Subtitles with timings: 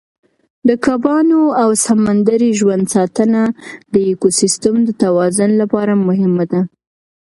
[0.67, 3.41] د کبانو او سمندري ژوند ساتنه
[3.93, 6.61] د ایکوسیستم د توازن لپاره مهمه ده.